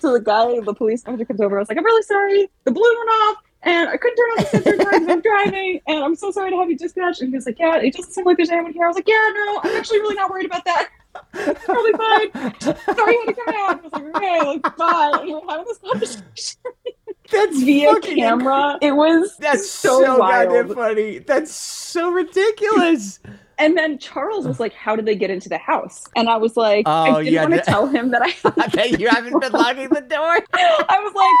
[0.00, 1.56] So the guy, the police officer comes over.
[1.56, 2.48] I was like, I'm really sorry.
[2.64, 3.36] The balloon went off.
[3.62, 6.56] And I couldn't turn on the sensor because I'm driving, and I'm so sorry to
[6.58, 7.22] have you dispatched.
[7.22, 9.08] And he was like, "Yeah, it doesn't seem like there's anyone here." I was like,
[9.08, 10.90] "Yeah, no, I'm actually really not worried about that.
[11.34, 12.60] It's probably fine.
[12.60, 15.40] Sorry you had to come out." I was like, "Okay, like bye." And we were
[15.48, 16.60] having this conversation
[17.30, 18.78] that's via fucking camera.
[18.80, 20.76] It was That's so, so, goddamn wild.
[20.76, 21.18] funny.
[21.18, 23.20] That's so ridiculous.
[23.60, 26.56] And then Charles was like, "How did they get into the house?" And I was
[26.56, 29.08] like, Oh, "I didn't yeah, want to that- tell him that I." I bet you
[29.08, 30.38] haven't been locking the door.
[30.52, 31.34] I was like,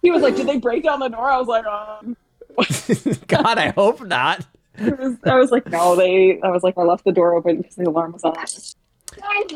[0.00, 2.16] he was like, "Did they break down the door?" I was like, um.
[3.26, 4.46] God, I hope not.
[4.80, 6.40] Was, I was like, no, they.
[6.40, 8.34] I was like, I left the door open because the alarm was on.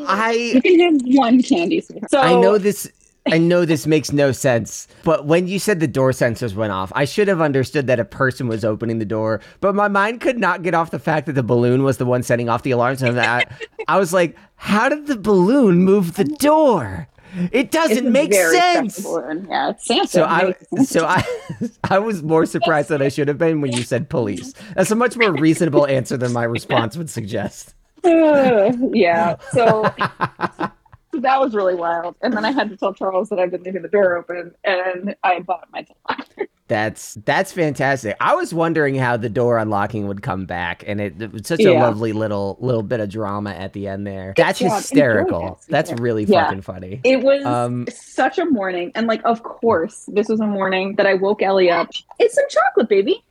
[0.07, 1.81] I You can have one candy.
[1.81, 2.11] sweetheart.
[2.11, 2.91] So I know this
[3.31, 6.91] I know this makes no sense, but when you said the door sensors went off,
[6.95, 10.37] I should have understood that a person was opening the door, but my mind could
[10.37, 13.01] not get off the fact that the balloon was the one setting off the alarms.
[13.01, 13.51] And that
[13.87, 17.07] I was like, how did the balloon move the door?
[17.51, 19.03] It doesn't make sense.
[19.03, 20.07] Yeah, it's Santa.
[20.07, 20.89] So I, sense.
[20.89, 21.23] so I,
[21.89, 24.53] I was more surprised than I should have been when you said police.
[24.75, 27.73] That's a much more reasonable answer than my response would suggest.
[28.03, 29.37] Uh, yeah.
[29.51, 29.91] So,
[31.13, 32.15] so that was really wild.
[32.21, 35.15] And then I had to tell Charles that I've been leaving the door open and
[35.23, 35.85] I bought my
[36.69, 38.15] That's that's fantastic.
[38.21, 41.59] I was wondering how the door unlocking would come back, and it, it was such
[41.59, 44.33] a lovely little little bit of drama at the end there.
[44.37, 44.71] That's job.
[44.71, 45.59] Hysterical.
[45.67, 46.45] That's really Yeah.
[46.45, 47.01] fucking funny.
[47.03, 48.93] It was Um, such a morning.
[48.95, 51.89] And like, of course, this was a morning that I woke Ellie up.
[52.17, 53.21] It's some chocolate, baby.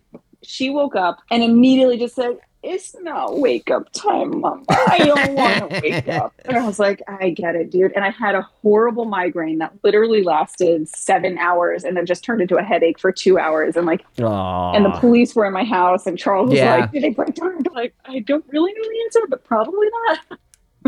[0.43, 4.65] She woke up and immediately just said, It's not wake up time, Mama.
[4.69, 6.33] I don't want to wake up.
[6.45, 7.93] And I was like, I get it, dude.
[7.97, 12.41] And I had a horrible migraine that literally lasted seven hours and then just turned
[12.41, 13.77] into a headache for two hours.
[13.77, 14.73] And like, Aw.
[14.75, 16.77] and the police were in my house, and Charles was Yeah.
[16.77, 17.57] like, Did they break down?
[17.67, 20.39] I'm like, I don't really know the answer, but probably not.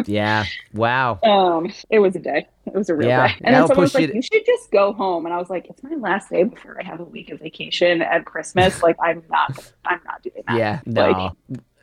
[0.07, 0.45] yeah.
[0.73, 1.19] Wow.
[1.23, 2.47] Um, it was a day.
[2.75, 3.35] It was a real Yeah, day.
[3.45, 5.49] And that'll then someone was like, you "You should just go home." And I was
[5.49, 8.83] like, "It's my last day before I have a week of vacation at Christmas.
[8.83, 9.73] Like, I'm not.
[9.87, 10.81] I'm not doing that." Yeah.
[10.85, 11.37] No.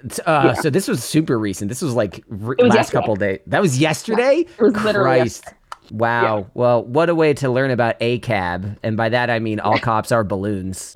[0.09, 0.53] T- uh, yeah.
[0.55, 1.69] So this was super recent.
[1.69, 2.99] This was like re- was last yesterday.
[2.99, 3.39] couple days.
[3.47, 4.45] That was yesterday.
[4.57, 5.45] It was literally Christ.
[5.91, 6.47] Wow.
[6.53, 10.11] Well, what a way to learn about ACAB, and by that I mean all cops
[10.11, 10.93] are balloons.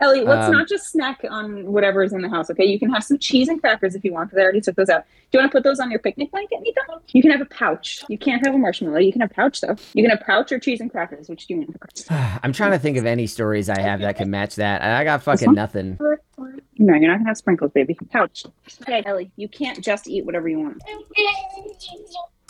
[0.00, 2.50] Ellie, let's Um, not just snack on whatever is in the house.
[2.50, 4.30] Okay, you can have some cheese and crackers if you want.
[4.30, 5.04] Because I already took those out.
[5.30, 6.80] Do you want to put those on your picnic blanket, Nika?
[7.08, 8.02] You can have a pouch.
[8.08, 8.98] You can't have a marshmallow.
[8.98, 9.76] You can have pouch though.
[9.92, 11.28] You can have pouch or cheese and crackers.
[11.28, 12.06] Which do you want?
[12.42, 14.82] I'm trying to think of any stories I have that can match that.
[14.82, 15.98] I got fucking nothing.
[15.98, 17.94] No, you're not gonna have sprinkles, baby.
[18.10, 18.44] Pouch.
[18.82, 20.82] Okay, Ellie, you can't just eat whatever you want.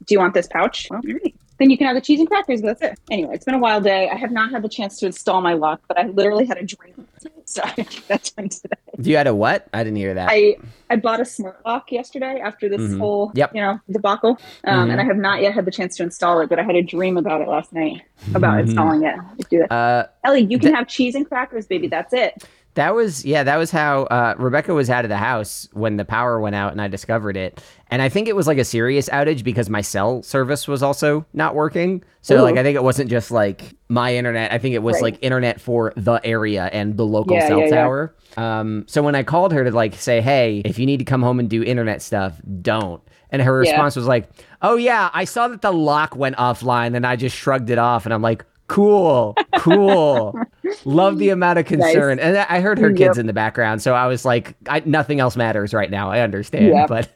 [0.07, 0.87] Do you want this pouch?
[0.91, 1.35] Well, all right.
[1.61, 2.62] Then you can have the cheese and crackers.
[2.62, 2.99] But that's it.
[3.11, 4.09] Anyway, it's been a wild day.
[4.09, 6.64] I have not had the chance to install my lock, but I literally had a
[6.64, 7.07] dream.
[7.44, 7.62] So
[8.07, 8.77] that's done today.
[9.03, 9.66] You had a what?
[9.75, 10.29] I didn't hear that.
[10.31, 10.57] I
[10.88, 12.99] I bought a smart lock yesterday after this Mhm.
[13.01, 13.57] whole Yep.
[13.57, 14.92] you know debacle, um, Mhm.
[14.92, 16.49] and I have not yet had the chance to install it.
[16.49, 18.03] But I had a dream about it last night
[18.37, 19.16] about installing it.
[19.37, 19.73] Let's do that.
[19.73, 21.88] uh, Ellie, you can have cheese and crackers, baby.
[21.88, 22.44] That's it.
[22.74, 26.04] That was yeah, that was how uh, Rebecca was out of the house when the
[26.04, 27.62] power went out and I discovered it.
[27.88, 31.26] And I think it was like a serious outage because my cell service was also
[31.33, 32.04] not working.
[32.22, 32.42] So Ooh.
[32.42, 34.52] like I think it wasn't just like my internet.
[34.52, 35.02] I think it was Right.
[35.02, 37.74] like internet for the area and the local Yeah, cell yeah, yeah.
[37.83, 38.14] tower.
[38.37, 41.22] Um so when I called her to like say, "Hey, if you need to come
[41.22, 43.02] home and do internet stuff, don't."
[43.33, 43.70] And her Yeah.
[43.72, 44.28] response was like,
[44.62, 48.04] "Oh yeah, I saw that the lock went offline and I just shrugged it off."
[48.04, 49.37] And I'm like, "Cool.
[49.59, 50.40] Cool."
[50.85, 52.18] Love the amount of concern.
[52.20, 53.18] And I heard her kids Yep.
[53.18, 56.11] in the background, so I was like, I, nothing else matters right now.
[56.11, 56.88] I understand, Yep.
[56.88, 57.09] but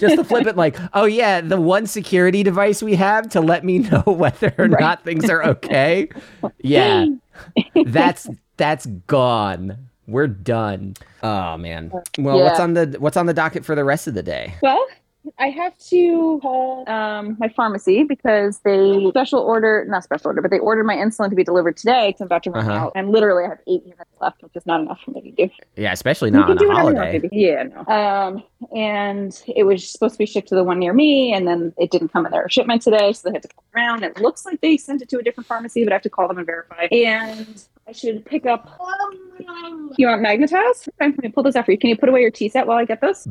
[0.00, 3.64] just to flip it, like, oh yeah, the one security device we have to let
[3.64, 4.80] me know whether or Right.
[4.80, 6.08] not things are okay.
[6.58, 7.06] Yeah,
[7.86, 9.78] that's that's gone.
[10.08, 10.94] We're done.
[11.22, 11.92] Oh man.
[12.18, 14.54] Well, what's on the what's on the docket for the rest of the day?
[14.62, 14.84] Well,
[15.38, 20.50] I have to call um, my pharmacy because they special order, not special order, but
[20.50, 22.78] they ordered my insulin to be delivered today because I'm about to run Uh-huh.
[22.86, 22.92] out.
[22.94, 25.50] And literally, I have eight units left, which is not enough for me to do.
[25.76, 27.18] Yeah, especially not can on do a whatever holiday.
[27.18, 27.28] baby.
[27.36, 27.84] Yeah, no.
[27.94, 28.42] Um,
[28.76, 31.90] and it was supposed to be shipped to the one near me, and then it
[31.90, 34.04] didn't come in their shipment today, so they had to call around.
[34.04, 36.28] It looks like they sent it to a different pharmacy, but I have to call
[36.28, 36.86] them and verify.
[36.92, 38.78] And I should pick up.
[39.96, 40.88] You want magnetized?
[41.00, 41.78] Okay, let me pull those out for you.
[41.78, 43.28] Can you put away your tea set while I get those?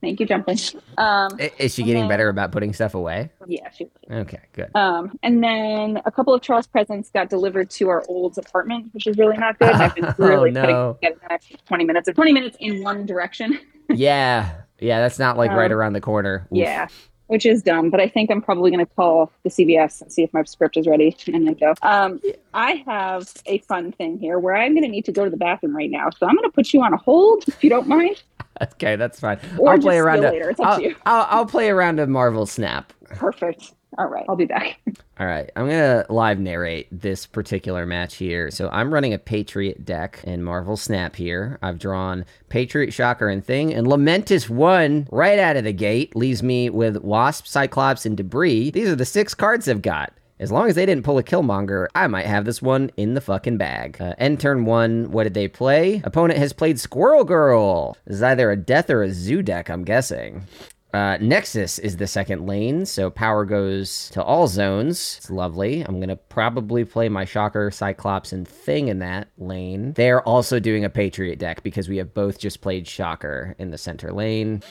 [0.00, 0.58] Thank you, Jumping.
[0.96, 3.30] Um, Is she getting better about putting stuff away?
[3.46, 3.86] yeah, she.
[4.10, 4.70] Okay, good.
[4.74, 9.06] Um, and then a couple of Charles presents got delivered to our old apartment, which
[9.06, 9.72] is really not good.
[9.72, 10.96] I've been really Oh, no.
[11.02, 13.58] putting twenty minutes or twenty minutes in one direction.
[13.92, 16.46] Yeah, yeah, that's not like right Um, around the corner.
[16.52, 16.58] Oof.
[16.58, 16.86] Yeah,
[17.26, 17.90] which is dumb.
[17.90, 20.76] But I think I'm probably going to call the CVS and see if my script
[20.76, 21.74] is ready and then go.
[21.82, 22.20] Um,
[22.54, 25.36] I have a fun thing here where I'm going to need to go to the
[25.36, 27.88] bathroom right now, so I'm going to put you on a hold if you don't
[27.88, 28.22] mind,
[28.74, 29.38] Okay, that's fine.
[29.58, 30.24] or I'll play around.
[30.24, 30.50] A, later.
[30.50, 30.96] It's up I'll, to you.
[31.06, 32.92] I'll, I'll play around a Marvel Snap.
[33.04, 33.72] Perfect.
[33.98, 34.78] All right, I'll be back.
[35.18, 38.50] All right, I'm gonna live narrate this particular match here.
[38.50, 41.58] So I'm running a Patriot deck in Marvel Snap here.
[41.62, 46.42] I've drawn Patriot, Shocker, and Thing, and Lamentis one right out of the gate leaves
[46.42, 48.72] me with Wasp, Cyclops, and Debrii.
[48.72, 50.12] These are the six cards I've got.
[50.40, 53.20] As long as they didn't pull a Killmonger, I might have this one in the
[53.20, 53.98] fucking bag.
[54.00, 56.00] Uh, end turn one, what did they play?
[56.02, 57.94] Opponent has played Squirrel Girl.
[58.06, 60.46] This is either a death or a zoo deck, I'm guessing.
[60.94, 65.16] Uh, Nexus is the second lane, so power goes to all zones.
[65.18, 65.82] It's lovely.
[65.82, 69.92] I'm gonna probably play my Shocker, Cyclops, and Thing in that lane.
[69.92, 73.78] They're also doing a Patriot deck because we have both just played Shocker in the
[73.78, 74.62] center lane.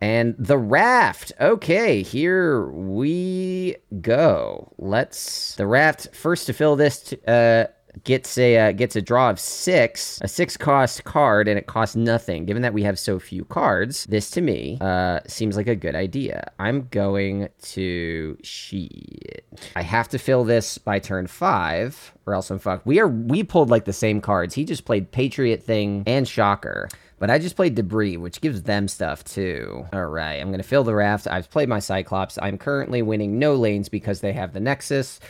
[0.00, 1.32] And the raft.
[1.40, 4.72] Okay, here we go.
[4.78, 7.00] Let's the raft first to fill this.
[7.00, 7.66] T- uh,
[8.04, 11.96] gets a uh, gets a draw of six, a six cost card, and it costs
[11.96, 12.44] nothing.
[12.44, 15.94] Given that we have so few cards, this to me uh, seems like a good
[15.94, 16.52] idea.
[16.58, 19.44] I'm going to shit.
[19.76, 22.86] I have to fill this by turn five, or else I'm fucked.
[22.86, 24.54] We are we pulled like the same cards.
[24.54, 26.88] He just played Patriot Thing and Shocker.
[27.18, 29.86] But I just played Debrii, which gives them stuff too.
[29.92, 31.26] All right, I'm going to fill the raft.
[31.26, 32.38] I've played my Cyclops.
[32.40, 35.20] I'm currently winning no lanes because they have the Nexus.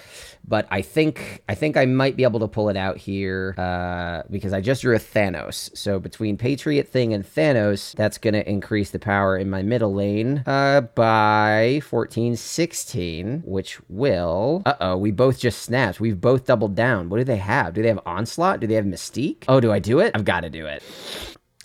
[0.46, 4.22] But I think I think I might be able to pull it out here uh,
[4.30, 5.76] because I just drew a Thanos.
[5.76, 9.92] So between Patriot Thing and Thanos, that's going to increase the power in my middle
[9.92, 14.62] lane uh, by 14, 16, which will...
[14.64, 16.00] Uh-oh, we both just snapped.
[16.00, 17.10] We've both doubled down.
[17.10, 17.74] What do they have?
[17.74, 18.60] Do they have Onslaught?
[18.60, 19.44] Do they have Mystique?
[19.48, 20.12] Oh, do I do it?
[20.14, 20.82] I've got to do it.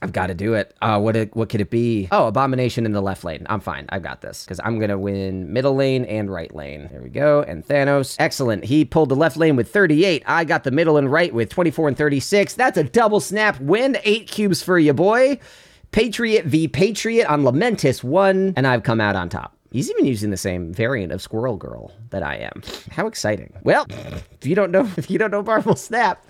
[0.04, 0.76] I've got to do it.
[0.82, 2.10] Uh, what it, what could it be?
[2.12, 3.46] Oh, Abomination in the left lane.
[3.50, 3.86] I'm fine.
[3.90, 6.90] I've got this because I'm gonna win middle lane and right lane.
[6.92, 7.42] There we go.
[7.42, 8.66] And Thanos, excellent.
[8.66, 10.24] He pulled the left lane with 38.
[10.26, 12.54] I got the middle and right with 24 and 36.
[12.56, 13.98] That's a double snap win.
[14.04, 15.40] Eight cubes for you, boy.
[15.92, 19.56] Patriot v Patriot on Lamentis one, and I've come out on top.
[19.74, 22.62] He's even using the same variant of Squirrel Girl that I am.
[22.92, 23.52] How exciting!
[23.64, 26.24] Well, if you don't know, if you don't know Marvel Snap,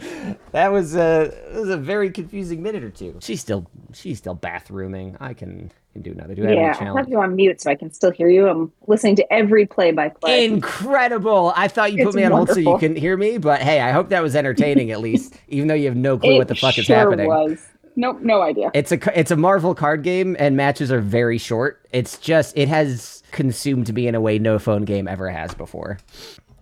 [0.54, 3.18] that was a that was a very confusing minute or two.
[3.22, 5.18] She's still she's still bathrooming.
[5.20, 6.36] I can can do another.
[6.36, 8.48] Do I Yeah, any I have you on mute so I can still hear you.
[8.48, 10.46] I'm listening to every play by play.
[10.46, 11.52] Incredible!
[11.54, 13.82] I thought you put It's me on hold so you couldn't hear me, but hey,
[13.82, 16.48] I hope that was entertaining at least, even though you have no clue It what
[16.48, 17.28] the fuck is happening.
[17.28, 17.60] Was.
[17.98, 18.72] Nope, no idea.
[18.74, 21.86] It's a it's a Marvel card game, and matches are very short.
[21.92, 25.98] It's just it has consumed me in a way no phone game ever has before.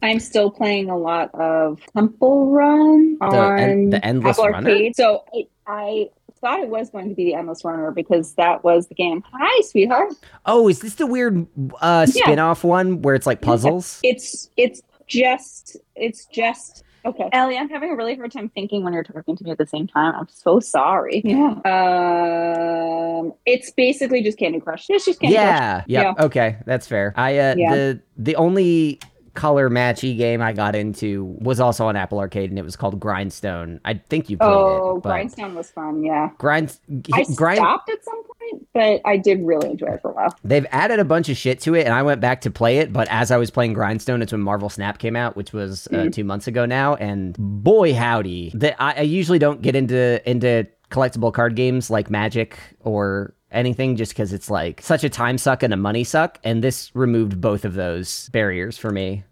[0.01, 4.71] I'm still playing a lot of Temple Run on en- the Endless Apple Runner?
[4.71, 4.95] Arcade.
[4.95, 8.87] So I, I thought it was going to be the Endless Runner because that was
[8.87, 9.23] the game.
[9.31, 10.13] Hi, sweetheart.
[10.47, 11.45] Oh, is this the weird
[11.81, 13.99] uh, spin-off one where it's like puzzles?
[14.01, 17.29] It's it's just it's just okay.
[17.31, 19.65] Ellie, I'm having a really hard time thinking when you're talking to me at the
[19.67, 20.13] same time.
[20.15, 21.21] I'm so sorry.
[21.23, 21.55] Yeah.
[21.65, 24.85] Um, it's basically just Candy Crush.
[24.89, 25.83] It's just Candy Crush.
[25.87, 26.13] Yeah.
[26.19, 27.13] Okay, that's fair.
[27.15, 27.75] I uh, Yeah.
[27.75, 28.99] the the only
[29.33, 32.99] color matchy game I got into was also on Apple Arcade, and it was called
[32.99, 33.79] Grindstone.
[33.85, 35.03] I think you played Oh, it.
[35.03, 36.03] but Grindstone was fun.
[36.03, 36.29] Yeah.
[36.37, 36.77] Grind,
[37.13, 37.57] I grind.
[37.57, 40.35] stopped at some point, but I did really enjoy it for a while.
[40.43, 42.91] They've added a bunch of shit to it, and I went back to play it.
[42.91, 45.91] But as I was playing Grindstone, it's when Marvel Snap came out, which was uh,
[45.91, 46.13] Mm.
[46.13, 46.95] two months ago now.
[46.95, 48.51] And boy, howdy!
[48.53, 53.95] The, I, I usually don't get into into collectible card games like Magic or anything,
[53.95, 56.39] just because it's like such a time suck and a money suck.
[56.43, 59.23] And this removed both of those barriers for me.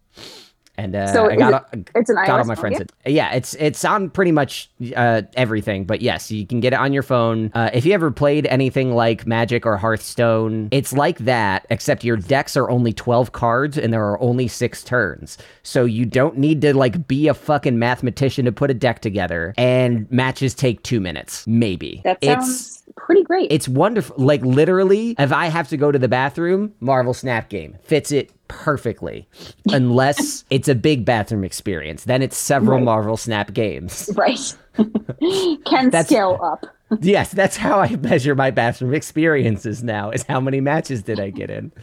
[0.79, 2.79] And uh, So I got it- It's an got all my phone friends.
[3.03, 3.11] It.
[3.11, 5.83] Yeah, it's it's on pretty much uh, everything.
[5.83, 7.51] But yes, you can get it on your phone.
[7.53, 12.15] Uh, if you ever played anything like Magic or Hearthstone, it's like that, except your
[12.17, 15.37] decks are only twelve cards and there are only six turns.
[15.63, 19.53] So you don't need to like be a fucking mathematician to put a deck together.
[19.57, 22.01] And matches take two minutes, maybe.
[22.05, 23.51] That it's sounds pretty great.
[23.51, 24.15] it's wonderful.
[24.17, 28.31] Like literally, if I have to go to the bathroom, Marvel Snap game fits it
[28.49, 29.27] perfectly.
[29.69, 32.83] Unless it's a big bathroom experience, then it's several Right.
[32.85, 34.09] Marvel Snap games.
[34.15, 34.55] right.
[35.65, 36.65] Can scale up.
[37.01, 40.09] yes, that's how I measure my bathroom experiences now.
[40.11, 41.71] Is how many matches did I get in?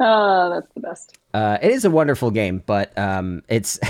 [0.00, 1.16] Oh, that's the best.
[1.32, 3.80] Uh, it is a wonderful game, but um, it's.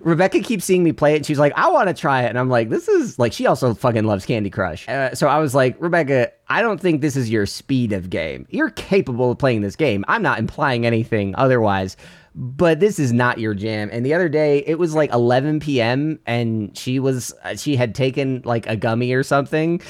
[0.00, 2.38] Rebecca keeps seeing me play it, and she's like, "I want to try it," and
[2.38, 5.54] I'm like, "This is like." She also fucking loves Candy Crush, uh, so I was
[5.54, 8.46] like, "Rebecca, I don't think this is your speed of game.
[8.50, 10.04] You're capable of playing this game.
[10.08, 11.96] I'm not implying anything otherwise."
[12.32, 13.90] But this is not your jam.
[13.92, 16.20] And the other day, it was like 11 p.m.
[16.26, 19.80] and she was uh, she had taken like a gummy or something,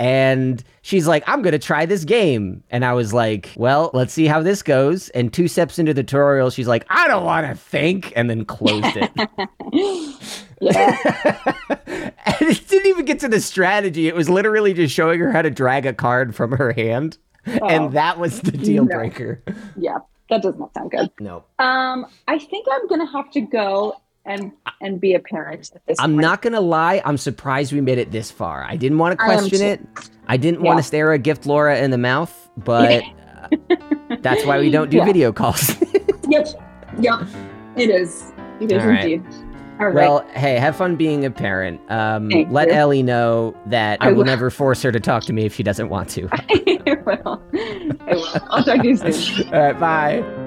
[0.00, 2.64] and she's like, I'm going to try this game.
[2.70, 5.10] And I was like, well, let's see how this goes.
[5.10, 8.44] And two steps into the tutorial, she's like, I don't want to think, and then
[8.44, 9.10] closed it.
[10.62, 10.94] Yeah.
[11.86, 14.08] and it didn't even get to the strategy.
[14.08, 17.16] It was literally just showing her how to drag a card from her hand.
[17.46, 17.66] Oh.
[17.66, 18.94] And that was the deal No.
[18.94, 19.42] breaker.
[19.78, 19.98] yeah.
[20.28, 21.10] That does not sound good.
[21.18, 21.44] No.
[21.58, 23.94] Um, I think I'm gonna have to go
[24.26, 26.20] and and be a parent I'm point.
[26.20, 28.64] not gonna lie, I'm surprised we made it this far.
[28.64, 29.64] I didn't want to question too.
[29.64, 29.80] it.
[30.28, 33.02] I didn't want to stare a gift Laura in the mouth, but
[33.42, 33.76] uh,
[34.20, 35.04] that's why we don't do Yeah.
[35.04, 35.74] video calls.
[36.28, 36.46] Yep.
[37.00, 37.20] Yep.
[37.76, 38.32] It is.
[38.60, 39.04] It is All right.
[39.04, 39.24] indeed.
[39.80, 39.94] All right.
[39.94, 41.80] Well, hey, have fun being a parent.
[41.90, 42.74] Um, let you.
[42.74, 44.24] Ellie know that I, I will will.
[44.26, 46.28] never force her to talk to me if she doesn't want to.
[46.32, 47.42] I will.
[48.06, 48.28] I will.
[48.50, 49.52] I'll talk to you soon.
[49.52, 50.46] All right, bye.